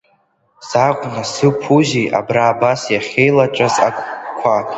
Закә 0.69 1.05
насыԥузеи 1.13 2.13
абра 2.19 2.43
абас 2.51 2.81
иахьеилаҵәаз 2.93 3.75
агәқәа! 3.87 4.55